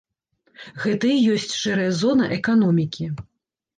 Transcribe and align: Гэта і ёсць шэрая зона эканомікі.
Гэта 0.85 1.11
і 1.17 1.29
ёсць 1.35 1.53
шэрая 1.59 1.91
зона 2.01 2.31
эканомікі. 2.39 3.05